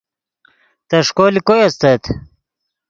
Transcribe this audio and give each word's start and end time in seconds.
تݰکو 0.89 1.25
لے 1.33 1.41
کوئے 1.47 1.63
استت 1.67 2.03